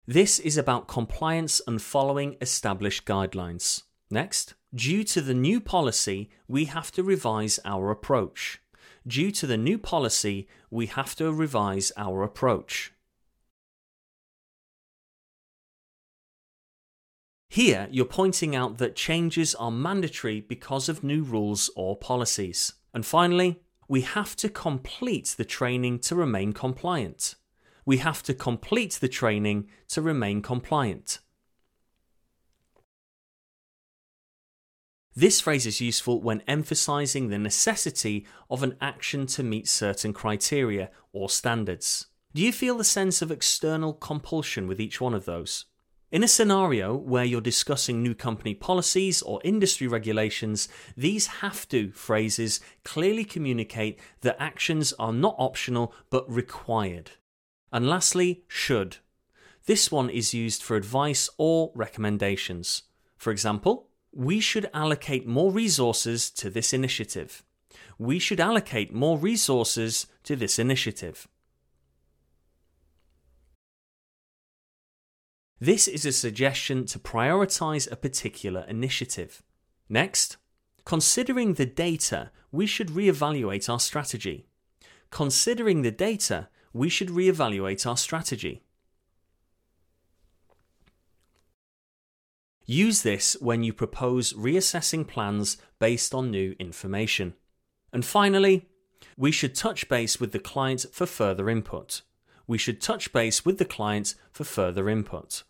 This 0.06 0.38
is 0.38 0.56
about 0.56 0.88
compliance 0.88 1.60
and 1.66 1.82
following 1.82 2.36
established 2.40 3.04
guidelines. 3.04 3.82
Next, 4.10 4.54
due 4.74 5.04
to 5.04 5.20
the 5.20 5.34
new 5.34 5.60
policy, 5.60 6.30
we 6.48 6.66
have 6.66 6.90
to 6.92 7.02
revise 7.02 7.58
our 7.64 7.90
approach 7.90 8.60
due 9.06 9.30
to 9.30 9.46
the 9.46 9.56
new 9.56 9.78
policy, 9.78 10.48
we 10.70 10.86
have 10.86 11.14
to 11.16 11.32
revise 11.32 11.92
our 11.96 12.22
approach. 12.22 12.92
Here, 17.54 17.86
you're 17.92 18.04
pointing 18.04 18.56
out 18.56 18.78
that 18.78 18.96
changes 18.96 19.54
are 19.54 19.70
mandatory 19.70 20.40
because 20.40 20.88
of 20.88 21.04
new 21.04 21.22
rules 21.22 21.70
or 21.76 21.96
policies. 21.96 22.72
And 22.92 23.06
finally, 23.06 23.60
we 23.86 24.00
have 24.00 24.34
to 24.38 24.48
complete 24.48 25.36
the 25.38 25.44
training 25.44 26.00
to 26.00 26.16
remain 26.16 26.52
compliant. 26.52 27.36
We 27.86 27.98
have 27.98 28.24
to 28.24 28.34
complete 28.34 28.94
the 28.94 29.06
training 29.06 29.68
to 29.90 30.02
remain 30.02 30.42
compliant. 30.42 31.20
This 35.14 35.40
phrase 35.40 35.64
is 35.64 35.80
useful 35.80 36.20
when 36.20 36.42
emphasizing 36.48 37.28
the 37.28 37.38
necessity 37.38 38.26
of 38.50 38.64
an 38.64 38.76
action 38.80 39.26
to 39.26 39.44
meet 39.44 39.68
certain 39.68 40.12
criteria 40.12 40.90
or 41.12 41.30
standards. 41.30 42.06
Do 42.34 42.42
you 42.42 42.50
feel 42.50 42.76
the 42.76 42.82
sense 42.82 43.22
of 43.22 43.30
external 43.30 43.92
compulsion 43.92 44.66
with 44.66 44.80
each 44.80 45.00
one 45.00 45.14
of 45.14 45.24
those? 45.24 45.66
In 46.14 46.22
a 46.22 46.28
scenario 46.28 46.94
where 46.94 47.24
you're 47.24 47.40
discussing 47.40 48.00
new 48.00 48.14
company 48.14 48.54
policies 48.54 49.20
or 49.20 49.40
industry 49.42 49.88
regulations, 49.88 50.68
these 50.96 51.26
have 51.42 51.68
to 51.70 51.90
phrases 51.90 52.60
clearly 52.84 53.24
communicate 53.24 53.98
that 54.20 54.40
actions 54.40 54.92
are 54.92 55.12
not 55.12 55.34
optional 55.38 55.92
but 56.10 56.30
required. 56.30 57.10
And 57.72 57.88
lastly, 57.88 58.44
should. 58.46 58.98
This 59.66 59.90
one 59.90 60.08
is 60.08 60.32
used 60.32 60.62
for 60.62 60.76
advice 60.76 61.28
or 61.36 61.72
recommendations. 61.74 62.82
For 63.16 63.32
example, 63.32 63.88
we 64.12 64.38
should 64.38 64.70
allocate 64.72 65.26
more 65.26 65.50
resources 65.50 66.30
to 66.30 66.48
this 66.48 66.72
initiative. 66.72 67.42
We 67.98 68.20
should 68.20 68.38
allocate 68.38 68.94
more 68.94 69.18
resources 69.18 70.06
to 70.22 70.36
this 70.36 70.60
initiative. 70.60 71.26
This 75.64 75.88
is 75.88 76.04
a 76.04 76.12
suggestion 76.12 76.84
to 76.84 76.98
prioritize 76.98 77.90
a 77.90 77.96
particular 77.96 78.66
initiative. 78.68 79.42
Next, 79.88 80.36
considering 80.84 81.54
the 81.54 81.64
data, 81.64 82.30
we 82.52 82.66
should 82.66 82.88
reevaluate 82.88 83.70
our 83.70 83.80
strategy. 83.80 84.44
Considering 85.08 85.80
the 85.80 85.90
data, 85.90 86.48
we 86.74 86.90
should 86.90 87.08
reevaluate 87.08 87.86
our 87.86 87.96
strategy. 87.96 88.62
Use 92.66 93.00
this 93.00 93.34
when 93.40 93.62
you 93.62 93.72
propose 93.72 94.34
reassessing 94.34 95.08
plans 95.08 95.56
based 95.78 96.14
on 96.14 96.30
new 96.30 96.54
information. 96.58 97.32
And 97.90 98.04
finally, 98.04 98.68
we 99.16 99.32
should 99.32 99.54
touch 99.54 99.88
base 99.88 100.20
with 100.20 100.32
the 100.32 100.38
client 100.38 100.84
for 100.92 101.06
further 101.06 101.48
input. 101.48 102.02
We 102.46 102.58
should 102.58 102.82
touch 102.82 103.14
base 103.14 103.46
with 103.46 103.56
the 103.56 103.64
client 103.64 104.14
for 104.30 104.44
further 104.44 104.90
input. 104.90 105.42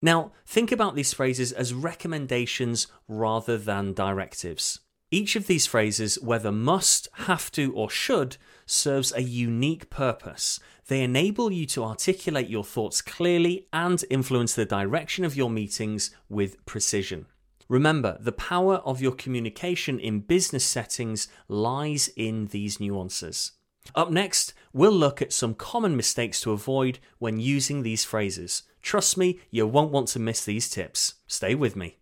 Now, 0.00 0.32
think 0.46 0.70
about 0.70 0.94
these 0.94 1.12
phrases 1.12 1.52
as 1.52 1.74
recommendations 1.74 2.86
rather 3.08 3.58
than 3.58 3.92
directives. 3.94 4.80
Each 5.10 5.36
of 5.36 5.46
these 5.46 5.66
phrases, 5.66 6.20
whether 6.20 6.52
must, 6.52 7.08
have 7.14 7.50
to, 7.52 7.72
or 7.74 7.88
should, 7.88 8.36
serves 8.66 9.12
a 9.12 9.22
unique 9.22 9.88
purpose. 9.88 10.60
They 10.86 11.02
enable 11.02 11.50
you 11.50 11.64
to 11.66 11.84
articulate 11.84 12.48
your 12.48 12.64
thoughts 12.64 13.00
clearly 13.00 13.66
and 13.72 14.04
influence 14.10 14.54
the 14.54 14.66
direction 14.66 15.24
of 15.24 15.34
your 15.34 15.50
meetings 15.50 16.10
with 16.28 16.64
precision. 16.66 17.26
Remember, 17.68 18.18
the 18.20 18.32
power 18.32 18.76
of 18.76 19.00
your 19.00 19.12
communication 19.12 19.98
in 19.98 20.20
business 20.20 20.64
settings 20.64 21.28
lies 21.48 22.08
in 22.16 22.46
these 22.46 22.78
nuances. 22.78 23.52
Up 23.94 24.10
next, 24.10 24.52
we'll 24.72 24.92
look 24.92 25.20
at 25.22 25.32
some 25.32 25.54
common 25.54 25.96
mistakes 25.96 26.40
to 26.42 26.52
avoid 26.52 26.98
when 27.18 27.40
using 27.40 27.82
these 27.82 28.04
phrases. 28.04 28.62
Trust 28.82 29.16
me, 29.16 29.40
you 29.50 29.66
won't 29.66 29.92
want 29.92 30.08
to 30.08 30.18
miss 30.18 30.44
these 30.44 30.68
tips. 30.68 31.14
Stay 31.26 31.54
with 31.54 31.76
me. 31.76 31.98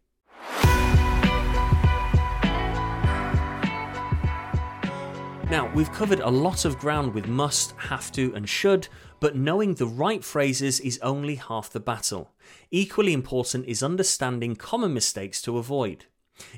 Now, 5.49 5.71
we've 5.75 5.93
covered 5.93 6.19
a 6.21 6.29
lot 6.29 6.65
of 6.65 6.77
ground 6.77 7.15
with 7.15 7.29
must, 7.29 7.73
have 7.79 8.11
to, 8.13 8.35
and 8.35 8.49
should, 8.49 8.89
but 9.21 9.37
knowing 9.37 9.75
the 9.75 9.87
right 9.87 10.25
phrases 10.25 10.81
is 10.81 10.99
only 11.03 11.37
half 11.37 11.71
the 11.71 11.79
battle. 11.79 12.33
Equally 12.73 13.13
important 13.13 13.65
is 13.67 13.81
understanding 13.81 14.57
common 14.57 14.93
mistakes 14.93 15.41
to 15.43 15.57
avoid. 15.57 16.07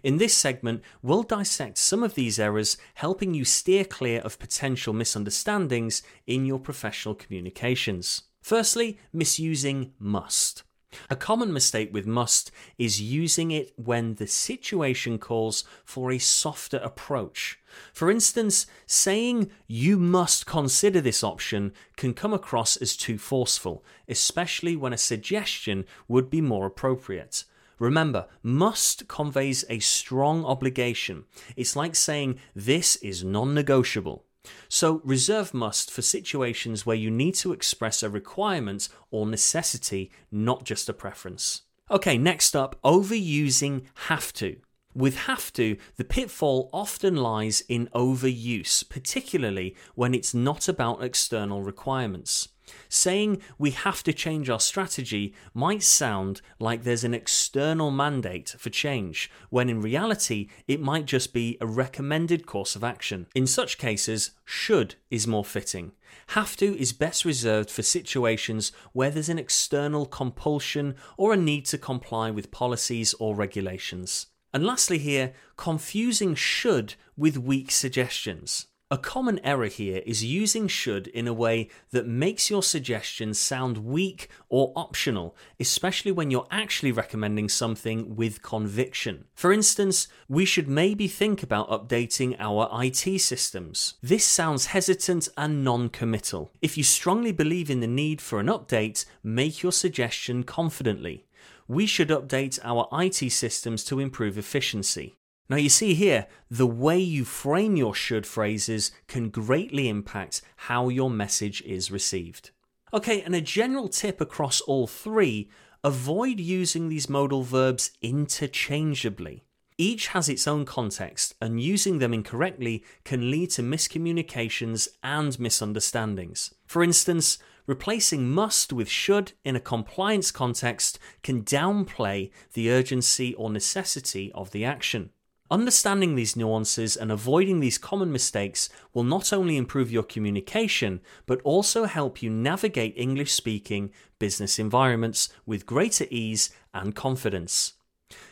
In 0.03 0.19
this 0.19 0.37
segment, 0.37 0.83
we'll 1.03 1.23
dissect 1.23 1.79
some 1.79 2.03
of 2.03 2.15
these 2.15 2.39
errors, 2.39 2.77
helping 2.95 3.35
you 3.35 3.45
steer 3.45 3.85
clear 3.85 4.21
of 4.21 4.39
potential 4.39 4.93
misunderstandings 4.93 6.03
in 6.27 6.45
your 6.45 6.59
professional 6.59 7.15
communications. 7.15 8.23
Firstly, 8.43 8.99
misusing 9.13 9.93
must. 9.99 10.63
A 11.11 11.17
common 11.17 11.53
mistake 11.53 11.93
with 11.93 12.07
must 12.07 12.51
is 12.79 13.01
using 13.01 13.51
it 13.51 13.73
when 13.77 14.15
the 14.15 14.27
situation 14.27 15.19
calls 15.19 15.65
for 15.85 16.11
a 16.11 16.19
softer 16.19 16.79
approach. 16.79 17.61
For 17.93 18.11
instance, 18.11 18.67
saying 18.87 19.51
you 19.67 19.99
must 19.99 20.47
consider 20.47 21.01
this 21.01 21.23
option 21.23 21.73
can 21.97 22.15
come 22.15 22.33
across 22.33 22.77
as 22.79 22.97
too 22.97 23.19
forceful, 23.19 23.85
especially 24.09 24.77
when 24.77 24.95
a 24.95 24.99
suggestion 24.99 25.85
would 26.09 26.31
be 26.31 26.41
more 26.41 26.67
appropriate. 26.67 27.45
Remember, 27.79 28.27
must 28.43 29.09
conveys 29.09 29.65
a 29.69 29.79
strong 29.79 30.45
obligation. 30.45 31.25
It's 31.57 31.77
like 31.77 31.95
saying 31.95 32.39
this 32.55 32.97
is 32.97 33.25
non 33.25 33.55
negotiable. 33.55 34.25
So 34.69 35.01
reserve 35.05 35.53
must 35.53 35.91
for 35.91 36.03
situations 36.03 36.87
where 36.87 36.97
you 36.97 37.11
need 37.11 37.35
to 37.37 37.53
express 37.53 38.03
a 38.03 38.11
requirement 38.11 38.89
or 39.11 39.27
necessity, 39.27 40.11
not 40.31 40.65
just 40.65 40.89
a 40.89 40.93
preference. 40.93 41.63
Okay, 41.91 42.19
next 42.19 42.55
up, 42.55 42.81
overusing 42.83 43.85
have 44.09 44.33
to. 44.35 44.57
With 44.95 45.17
have 45.17 45.53
to, 45.55 45.77
the 45.97 46.05
pitfall 46.05 46.71
often 46.73 47.17
lies 47.17 47.63
in 47.69 47.89
overuse, 47.95 48.89
particularly 48.89 49.77
when 49.95 50.15
it's 50.15 50.35
not 50.35 50.69
about 50.69 51.03
external 51.05 51.63
requirements. 51.63 52.49
Saying 52.89 53.41
we 53.59 53.71
have 53.71 54.03
to 54.05 54.13
change 54.13 54.51
our 54.51 54.61
strategy 54.61 55.35
might 55.55 55.83
sound 55.83 56.41
like 56.59 56.83
there's 56.83 57.05
an 57.05 57.15
external 57.15 57.91
mandate 57.91 58.55
for 58.59 58.71
change, 58.71 59.31
when 59.51 59.69
in 59.69 59.81
reality 59.81 60.49
it 60.67 60.81
might 60.81 61.07
just 61.07 61.33
be 61.33 61.57
a 61.61 61.67
recommended 61.67 62.47
course 62.47 62.77
of 62.77 62.85
action. 62.85 63.27
In 63.35 63.47
such 63.47 63.79
cases, 63.79 64.33
should 64.45 64.95
is 65.11 65.27
more 65.27 65.45
fitting. 65.45 65.93
Have 66.29 66.57
to 66.57 66.79
is 66.79 66.93
best 66.93 67.25
reserved 67.25 67.71
for 67.71 67.83
situations 67.83 68.73
where 68.93 69.11
there's 69.11 69.29
an 69.29 69.39
external 69.39 70.07
compulsion 70.07 70.95
or 71.17 71.33
a 71.33 71.37
need 71.37 71.67
to 71.67 71.79
comply 71.79 72.31
with 72.31 72.51
policies 72.51 73.15
or 73.15 73.35
regulations. 73.35 74.27
And 74.53 74.65
lastly, 74.65 74.99
here, 74.99 75.35
confusing 75.57 76.35
should 76.35 76.95
with 77.17 77.37
weak 77.37 77.71
suggestions. 77.71 78.67
A 78.91 78.97
common 78.97 79.39
error 79.45 79.67
here 79.67 80.03
is 80.07 80.25
using 80.25 80.67
should 80.67 81.09
in 81.09 81.29
a 81.29 81.35
way 81.35 81.69
that 81.91 82.07
makes 82.07 82.49
your 82.49 82.63
suggestion 82.63 83.35
sound 83.35 83.77
weak 83.77 84.31
or 84.49 84.73
optional, 84.77 85.37
especially 85.61 86.11
when 86.11 86.31
you're 86.31 86.47
actually 86.51 86.91
recommending 86.91 87.51
something 87.51 88.17
with 88.17 88.41
conviction. 88.41 89.27
For 89.35 89.53
instance, 89.53 90.09
we 90.27 90.47
should 90.47 90.69
maybe 90.69 91.07
think 91.07 91.43
about 91.43 91.69
updating 91.69 92.35
our 92.39 92.67
IT 92.83 93.21
systems. 93.21 93.97
This 94.03 94.25
sounds 94.25 94.67
hesitant 94.67 95.29
and 95.37 95.63
non 95.63 95.91
committal. 95.91 96.51
If 96.63 96.79
you 96.79 96.83
strongly 96.83 97.33
believe 97.33 97.69
in 97.69 97.81
the 97.81 97.87
need 97.87 98.23
for 98.23 98.41
an 98.41 98.47
update, 98.47 99.05
make 99.23 99.63
your 99.63 99.73
suggestion 99.73 100.45
confidently. 100.45 101.27
We 101.67 101.85
should 101.85 102.09
update 102.09 102.59
our 102.65 102.89
IT 102.91 103.33
systems 103.33 103.85
to 103.85 104.01
improve 104.01 104.39
efficiency. 104.39 105.19
Now, 105.51 105.57
you 105.57 105.71
see 105.71 105.95
here, 105.95 106.27
the 106.51 106.67
way 106.67 106.99
you 106.99 107.25
frame 107.25 107.75
your 107.77 107.95
should 107.95 108.27
phrases 108.27 108.91
can 109.07 109.31
greatly 109.31 109.89
impact 109.89 110.43
how 110.57 110.91
your 110.91 111.09
message 111.09 111.63
is 111.63 111.91
received. 111.91 112.51
Okay, 112.93 113.23
and 113.23 113.35
a 113.35 113.41
general 113.41 113.89
tip 113.89 114.21
across 114.21 114.61
all 114.61 114.87
three 114.87 115.49
avoid 115.85 116.41
using 116.41 116.89
these 116.89 117.09
modal 117.09 117.45
verbs 117.45 117.93
interchangeably. 118.03 119.45
Each 119.79 120.09
has 120.09 120.29
its 120.29 120.49
own 120.49 120.65
context, 120.65 121.35
and 121.41 121.63
using 121.63 121.99
them 121.99 122.13
incorrectly 122.13 122.85
can 123.05 123.31
lead 123.31 123.51
to 123.51 123.63
miscommunications 123.63 124.89
and 125.05 125.39
misunderstandings. 125.39 126.53
For 126.67 126.83
instance, 126.83 127.39
replacing 127.67 128.29
must 128.29 128.73
with 128.73 128.89
should 128.89 129.33
in 129.45 129.55
a 129.55 129.61
compliance 129.61 130.31
context 130.33 130.99
can 131.23 131.45
downplay 131.45 132.33
the 132.55 132.71
urgency 132.71 133.35
or 133.35 133.51
necessity 133.51 134.33
of 134.35 134.51
the 134.51 134.65
action. 134.65 135.11
Understanding 135.51 136.15
these 136.15 136.37
nuances 136.37 136.95
and 136.95 137.11
avoiding 137.11 137.61
these 137.61 137.79
common 137.79 138.13
mistakes 138.13 138.69
will 138.93 139.05
not 139.05 139.33
only 139.33 139.57
improve 139.57 139.91
your 139.91 140.03
communication, 140.03 141.01
but 141.25 141.41
also 141.43 141.85
help 141.85 142.23
you 142.23 142.29
navigate 142.29 142.93
English 142.99 143.33
speaking 143.33 143.91
business 144.19 144.59
environments 144.59 145.31
with 145.47 145.65
greater 145.65 146.05
ease 146.11 146.51
and 146.75 146.95
confidence. 146.95 147.75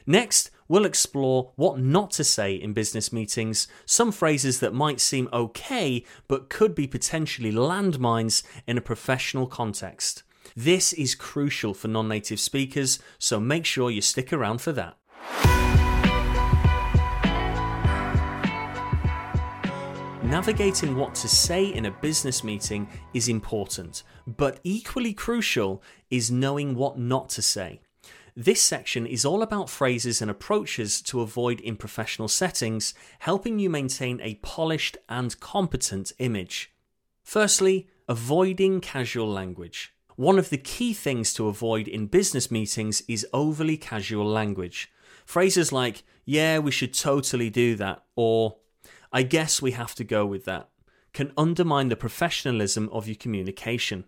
Next, 0.06 0.50
we'll 0.68 0.84
explore 0.84 1.52
what 1.56 1.78
not 1.78 2.10
to 2.12 2.24
say 2.24 2.54
in 2.54 2.74
business 2.74 3.12
meetings, 3.12 3.66
some 3.86 4.12
phrases 4.12 4.60
that 4.60 4.74
might 4.74 5.00
seem 5.00 5.28
okay 5.32 6.04
but 6.28 6.50
could 6.50 6.74
be 6.74 6.86
potentially 6.86 7.52
landmines 7.52 8.42
in 8.66 8.76
a 8.76 8.82
professional 8.82 9.46
context. 9.46 10.22
This 10.54 10.92
is 10.92 11.14
crucial 11.14 11.72
for 11.72 11.88
non 11.88 12.08
native 12.08 12.40
speakers, 12.40 12.98
so 13.18 13.40
make 13.40 13.64
sure 13.64 13.90
you 13.90 14.02
stick 14.02 14.32
around 14.34 14.60
for 14.60 14.72
that. 14.72 14.96
Navigating 20.26 20.96
what 20.96 21.14
to 21.14 21.28
say 21.28 21.66
in 21.66 21.86
a 21.86 21.90
business 21.92 22.42
meeting 22.42 22.88
is 23.14 23.28
important, 23.28 24.02
but 24.26 24.58
equally 24.64 25.14
crucial 25.14 25.80
is 26.10 26.32
knowing 26.32 26.74
what 26.74 26.98
not 26.98 27.28
to 27.28 27.42
say. 27.42 27.80
This 28.34 28.60
section 28.60 29.06
is 29.06 29.24
all 29.24 29.40
about 29.40 29.70
phrases 29.70 30.20
and 30.20 30.28
approaches 30.28 31.00
to 31.02 31.20
avoid 31.20 31.60
in 31.60 31.76
professional 31.76 32.26
settings, 32.26 32.92
helping 33.20 33.60
you 33.60 33.70
maintain 33.70 34.20
a 34.20 34.34
polished 34.42 34.96
and 35.08 35.38
competent 35.38 36.10
image. 36.18 36.72
Firstly, 37.22 37.86
avoiding 38.08 38.80
casual 38.80 39.28
language. 39.28 39.94
One 40.16 40.40
of 40.40 40.50
the 40.50 40.58
key 40.58 40.92
things 40.92 41.32
to 41.34 41.46
avoid 41.46 41.86
in 41.86 42.08
business 42.08 42.50
meetings 42.50 43.00
is 43.06 43.28
overly 43.32 43.76
casual 43.76 44.26
language. 44.26 44.90
Phrases 45.24 45.70
like, 45.70 46.02
yeah, 46.24 46.58
we 46.58 46.72
should 46.72 46.94
totally 46.94 47.48
do 47.48 47.76
that, 47.76 48.02
or 48.16 48.56
I 49.12 49.22
guess 49.22 49.62
we 49.62 49.72
have 49.72 49.94
to 49.96 50.04
go 50.04 50.26
with 50.26 50.44
that, 50.44 50.68
can 51.12 51.32
undermine 51.36 51.88
the 51.88 51.96
professionalism 51.96 52.88
of 52.92 53.06
your 53.06 53.16
communication. 53.16 54.04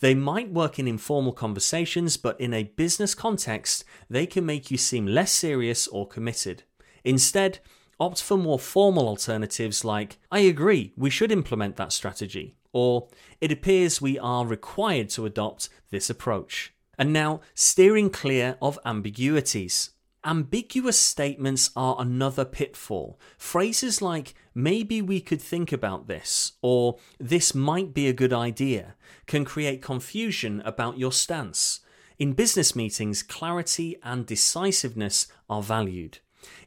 They 0.00 0.14
might 0.14 0.52
work 0.52 0.78
in 0.78 0.86
informal 0.86 1.32
conversations, 1.32 2.16
but 2.16 2.40
in 2.40 2.54
a 2.54 2.64
business 2.64 3.14
context, 3.14 3.84
they 4.08 4.26
can 4.26 4.46
make 4.46 4.70
you 4.70 4.76
seem 4.76 5.06
less 5.06 5.32
serious 5.32 5.88
or 5.88 6.06
committed. 6.06 6.62
Instead, 7.02 7.58
opt 7.98 8.22
for 8.22 8.36
more 8.36 8.58
formal 8.58 9.08
alternatives 9.08 9.84
like, 9.84 10.18
I 10.30 10.40
agree, 10.40 10.92
we 10.96 11.10
should 11.10 11.32
implement 11.32 11.76
that 11.76 11.92
strategy, 11.92 12.56
or 12.72 13.08
it 13.40 13.52
appears 13.52 14.00
we 14.00 14.18
are 14.18 14.46
required 14.46 15.08
to 15.10 15.26
adopt 15.26 15.68
this 15.90 16.10
approach. 16.10 16.72
And 16.96 17.12
now, 17.12 17.40
steering 17.54 18.10
clear 18.10 18.56
of 18.62 18.78
ambiguities. 18.84 19.90
Ambiguous 20.26 20.98
statements 20.98 21.70
are 21.76 21.96
another 21.98 22.46
pitfall. 22.46 23.20
Phrases 23.36 24.00
like, 24.00 24.34
maybe 24.54 25.02
we 25.02 25.20
could 25.20 25.42
think 25.42 25.70
about 25.70 26.08
this, 26.08 26.52
or 26.62 26.96
this 27.20 27.54
might 27.54 27.92
be 27.92 28.08
a 28.08 28.14
good 28.14 28.32
idea, 28.32 28.94
can 29.26 29.44
create 29.44 29.82
confusion 29.82 30.62
about 30.64 30.96
your 30.96 31.12
stance. 31.12 31.80
In 32.18 32.32
business 32.32 32.74
meetings, 32.74 33.22
clarity 33.22 33.96
and 34.02 34.24
decisiveness 34.24 35.26
are 35.50 35.62
valued. 35.62 36.20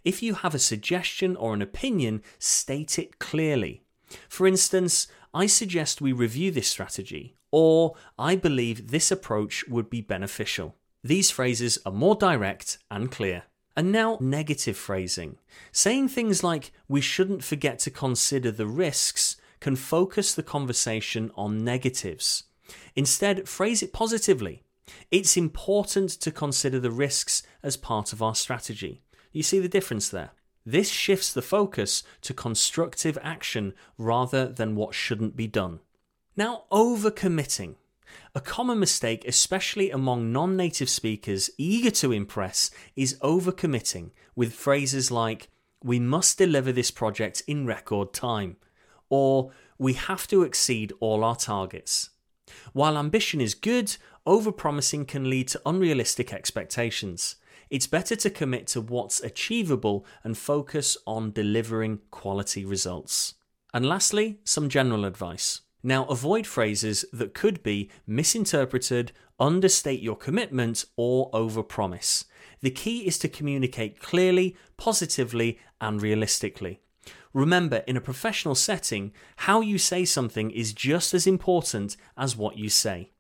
If 0.06 0.22
you 0.22 0.36
have 0.36 0.54
a 0.54 0.60
suggestion 0.60 1.36
or 1.36 1.56
an 1.56 1.64
opinion, 1.64 2.22
state 2.38 3.00
it 3.00 3.18
clearly. 3.18 3.82
For 4.30 4.46
instance, 4.46 5.08
I 5.34 5.48
suggest 5.48 6.00
we 6.00 6.12
review 6.14 6.52
this 6.52 6.68
strategy, 6.68 7.36
or 7.50 7.96
I 8.20 8.36
believe 8.36 8.92
this 8.92 9.10
approach 9.12 9.68
would 9.68 9.90
be 9.90 10.02
beneficial. 10.02 10.76
These 11.08 11.32
phrases 11.32 11.80
are 11.86 11.92
more 11.94 12.16
direct 12.16 12.80
and 12.92 13.10
clear. 13.10 13.44
And 13.78 13.94
now, 13.94 14.18
negative 14.20 14.76
phrasing. 14.76 15.38
Saying 15.72 16.10
things 16.10 16.44
like, 16.44 16.74
we 16.90 17.00
shouldn't 17.00 17.46
forget 17.46 17.80
to 17.80 17.92
consider 17.92 18.52
the 18.52 18.68
risks, 18.68 19.38
can 19.62 19.78
focus 19.78 20.36
the 20.36 20.44
conversation 20.44 21.32
on 21.36 21.64
negatives. 21.64 22.44
Instead, 22.94 23.48
phrase 23.48 23.82
it 23.82 23.94
positively. 23.94 24.64
It's 25.10 25.38
important 25.38 26.10
to 26.10 26.30
consider 26.30 26.78
the 26.78 26.92
risks 26.92 27.42
as 27.64 27.78
part 27.78 28.12
of 28.12 28.22
our 28.22 28.36
strategy. 28.36 29.02
You 29.32 29.44
see 29.44 29.60
the 29.60 29.70
difference 29.70 30.10
there? 30.10 30.32
This 30.66 30.90
shifts 30.90 31.32
the 31.32 31.42
focus 31.42 32.04
to 32.24 32.34
constructive 32.34 33.18
action 33.24 33.74
rather 33.98 34.46
than 34.50 34.76
what 34.76 34.94
shouldn't 34.94 35.38
be 35.38 35.48
done. 35.48 35.80
Now, 36.36 36.64
overcommitting. 36.70 37.76
A 38.36 38.42
common 38.42 38.80
mistake, 38.80 39.26
especially 39.28 39.92
among 39.92 40.32
non 40.32 40.56
native 40.56 40.90
speakers 40.90 41.50
eager 41.58 41.92
to 41.92 42.12
impress, 42.12 42.72
is 42.96 43.18
overcommitting 43.22 44.12
with 44.36 44.54
phrases 44.54 45.12
like, 45.12 45.50
we 45.84 46.00
must 46.00 46.38
deliver 46.38 46.72
this 46.72 46.92
project 46.92 47.44
in 47.48 47.66
record 47.66 48.14
time, 48.14 48.58
or 49.10 49.52
we 49.78 49.94
have 49.94 50.28
to 50.28 50.44
exceed 50.44 50.94
all 51.00 51.24
our 51.24 51.36
targets. 51.36 52.10
While 52.74 52.98
ambition 52.98 53.42
is 53.42 53.54
good, 53.54 53.98
overpromising 54.26 55.08
can 55.08 55.30
lead 55.30 55.48
to 55.50 55.62
unrealistic 55.66 56.34
expectations. 56.34 57.36
It's 57.70 57.88
better 57.88 58.16
to 58.16 58.30
commit 58.30 58.68
to 58.68 58.82
what's 58.82 59.22
achievable 59.22 60.06
and 60.24 60.38
focus 60.38 60.98
on 61.06 61.32
delivering 61.32 62.00
quality 62.12 62.64
results. 62.66 63.36
And 63.74 63.86
lastly, 63.86 64.40
some 64.44 64.70
general 64.70 65.06
advice. 65.06 65.62
Now, 65.84 66.06
avoid 66.06 66.48
phrases 66.48 67.06
that 67.14 67.34
could 67.34 67.62
be 67.64 67.90
misinterpreted, 68.06 69.12
understate 69.40 70.02
your 70.02 70.16
commitment, 70.16 70.86
or 70.96 71.30
overpromise. 71.32 72.26
The 72.62 72.72
key 72.72 73.06
is 73.08 73.20
to 73.20 73.30
communicate 73.30 74.00
clearly, 74.00 74.56
positively, 74.78 75.60
and 75.80 76.02
realistically. 76.02 76.82
Remember, 77.34 77.84
in 77.88 77.96
a 77.96 78.02
professional 78.02 78.56
setting, 78.56 79.14
how 79.38 79.62
you 79.62 79.78
say 79.78 80.06
something 80.06 80.50
is 80.50 80.74
just 80.74 81.14
as 81.14 81.28
important 81.28 81.96
as 82.18 82.36
what 82.36 82.58
you 82.58 82.70
say. 82.70 83.12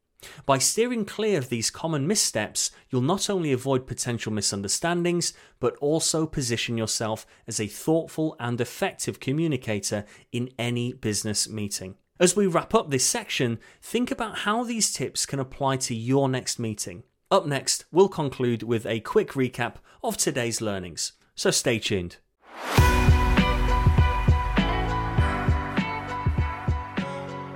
By 0.47 0.57
steering 0.57 1.05
clear 1.05 1.37
of 1.37 1.49
these 1.49 1.69
common 1.69 2.07
missteps, 2.07 2.71
you'll 2.89 3.01
not 3.01 3.29
only 3.29 3.51
avoid 3.51 3.85
potential 3.85 4.33
misunderstandings, 4.33 5.33
but 5.59 5.75
also 5.77 6.25
position 6.25 6.77
yourself 6.77 7.27
as 7.47 7.59
a 7.59 7.67
thoughtful 7.67 8.35
and 8.39 8.59
effective 8.59 9.19
communicator 9.19 10.05
in 10.31 10.49
any 10.57 10.93
business 10.93 11.47
meeting. 11.47 11.95
As 12.19 12.35
we 12.35 12.47
wrap 12.47 12.73
up 12.73 12.89
this 12.89 13.05
section, 13.05 13.59
think 13.79 14.09
about 14.09 14.39
how 14.39 14.63
these 14.63 14.91
tips 14.91 15.27
can 15.27 15.39
apply 15.39 15.77
to 15.77 15.93
your 15.93 16.27
next 16.27 16.57
meeting. 16.57 17.03
Up 17.29 17.45
next, 17.45 17.85
we'll 17.91 18.09
conclude 18.09 18.63
with 18.63 18.87
a 18.87 19.01
quick 19.01 19.33
recap 19.33 19.75
of 20.03 20.17
today's 20.17 20.59
learnings, 20.59 21.11
so 21.35 21.51
stay 21.51 21.77
tuned. 21.77 22.17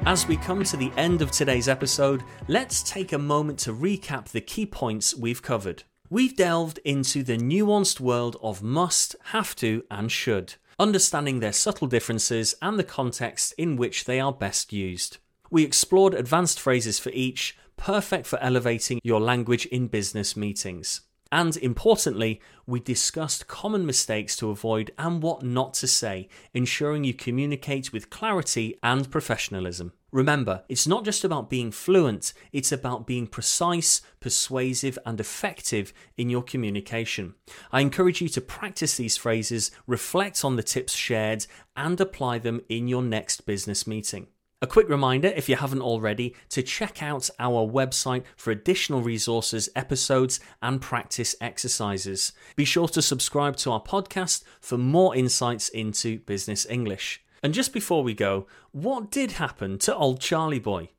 As 0.06 0.28
we 0.28 0.38
come 0.38 0.64
to 0.64 0.78
the 0.78 0.92
end 0.96 1.24
of 1.24 1.32
today's 1.32 1.68
episode, 1.68 2.24
let's 2.48 2.84
take 2.84 3.14
a 3.14 3.18
moment 3.18 3.58
to 3.60 3.74
recap 3.74 4.26
the 4.26 4.42
key 4.42 4.68
points 4.68 5.16
we've 5.16 5.42
covered. 5.42 5.84
We've 6.12 6.36
delved 6.36 6.80
into 6.86 7.24
the 7.24 7.38
nuanced 7.38 8.00
world 8.00 8.38
of 8.44 8.62
must, 8.62 9.16
have 9.26 9.56
to, 9.56 9.84
and 9.90 10.12
should 10.12 10.56
understanding 10.82 11.40
their 11.40 11.54
subtle 11.54 11.88
differences 11.88 12.56
and 12.60 12.78
the 12.80 12.84
context 12.84 13.54
in 13.56 13.76
which 13.76 14.06
they 14.06 14.20
are 14.20 14.34
best 14.34 14.74
used. 14.74 15.20
We 15.52 15.64
explored 15.64 16.16
advanced 16.16 16.60
phrases 16.60 16.98
for 16.98 17.12
each, 17.12 17.56
perfect 17.78 18.26
for 18.26 18.40
elevating 18.40 19.00
your 19.04 19.22
language 19.22 19.68
in 19.68 19.88
business 19.88 20.36
meetings. 20.36 21.02
And 21.32 21.56
importantly, 21.58 22.42
we 22.66 22.82
discussed 22.82 23.48
common 23.48 23.86
mistakes 23.86 24.36
to 24.38 24.50
avoid 24.50 24.92
and 24.98 25.24
what 25.24 25.44
not 25.44 25.74
to 25.76 25.88
say, 25.88 26.28
ensuring 26.54 27.06
you 27.06 27.14
communicate 27.14 27.94
with 27.94 28.10
clarity 28.10 28.78
and 28.84 29.10
professionalism. 29.10 29.94
Remember, 30.12 30.64
it's 30.68 30.88
not 30.88 31.06
just 31.06 31.24
about 31.24 31.50
being 31.50 31.72
fluent, 31.72 32.34
it's 32.52 32.74
about 32.74 33.08
being 33.08 33.28
precise, 33.28 34.02
persuasive, 34.20 35.00
and 35.06 35.22
effective 35.22 35.94
in 36.18 36.30
your 36.30 36.44
communication. 36.44 37.36
I 37.72 37.80
encourage 37.80 38.22
you 38.22 38.28
to 38.30 38.42
practice 38.42 38.98
these 38.98 39.16
phrases, 39.16 39.72
reflect 39.88 40.44
on 40.44 40.58
the 40.58 40.64
tips 40.64 40.94
shared, 40.94 41.46
and 41.78 42.00
apply 42.02 42.40
them 42.40 42.60
in 42.68 42.90
your 42.90 43.02
next 43.02 43.46
business 43.46 43.88
meeting. 43.88 44.28
A 44.64 44.68
quick 44.68 44.88
reminder, 44.90 45.30
if 45.30 45.50
you 45.50 45.56
haven't 45.56 45.82
already, 45.82 46.36
to 46.50 46.62
check 46.62 47.02
out 47.02 47.32
our 47.40 47.68
website 47.68 48.22
for 48.36 48.52
additional 48.52 49.02
resources, 49.02 49.70
episodes, 49.76 50.40
and 50.62 50.80
practice 50.80 51.36
exercises. 51.42 52.32
Be 52.56 52.64
sure 52.64 52.88
to 52.90 53.02
subscribe 53.02 53.56
to 53.58 53.72
our 53.72 53.82
podcast 53.82 54.44
for 54.60 54.78
more 54.78 55.16
insights 55.16 55.68
into 55.70 56.20
business 56.20 56.68
English. 56.70 57.24
And 57.42 57.56
just 57.56 57.74
before 57.74 58.04
we 58.04 58.14
go, 58.14 58.46
what 58.72 59.10
did 59.10 59.32
happen 59.32 59.80
to 59.80 59.96
old 59.96 60.22
Charlie 60.22 60.60
Boy? 60.60 60.90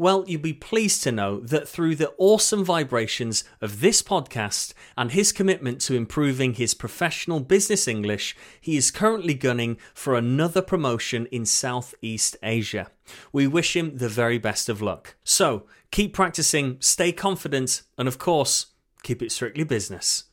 Well, 0.00 0.22
you'll 0.28 0.40
be 0.40 0.52
pleased 0.52 1.02
to 1.02 1.12
know 1.12 1.40
that 1.40 1.66
through 1.68 1.96
the 1.96 2.14
awesome 2.18 2.64
vibrations 2.64 3.42
of 3.60 3.80
this 3.80 4.00
podcast 4.00 4.72
and 4.96 5.10
his 5.10 5.32
commitment 5.32 5.80
to 5.82 5.96
improving 5.96 6.54
his 6.54 6.72
professional 6.72 7.40
business 7.40 7.88
English, 7.88 8.36
he 8.60 8.76
is 8.76 8.92
currently 8.92 9.34
gunning 9.34 9.76
for 9.92 10.14
another 10.14 10.62
promotion 10.62 11.26
in 11.32 11.44
Southeast 11.44 12.36
Asia. 12.44 12.92
We 13.32 13.48
wish 13.48 13.74
him 13.74 13.96
the 13.96 14.08
very 14.08 14.38
best 14.38 14.68
of 14.68 14.80
luck. 14.80 15.16
So, 15.24 15.66
keep 15.90 16.14
practicing, 16.14 16.76
stay 16.78 17.10
confident, 17.10 17.82
and 17.98 18.06
of 18.06 18.18
course, 18.18 18.66
keep 19.02 19.20
it 19.20 19.32
strictly 19.32 19.64
business. 19.64 20.24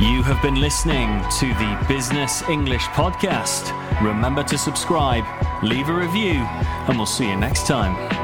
You 0.00 0.22
have 0.22 0.40
been 0.40 0.58
listening 0.58 1.20
to 1.38 1.46
the 1.46 1.84
Business 1.86 2.42
English 2.48 2.84
Podcast. 2.86 3.70
Remember 4.02 4.42
to 4.44 4.56
subscribe, 4.56 5.24
leave 5.62 5.90
a 5.90 5.94
review, 5.94 6.40
and 6.88 6.96
we'll 6.96 7.06
see 7.06 7.28
you 7.28 7.36
next 7.36 7.66
time. 7.66 8.21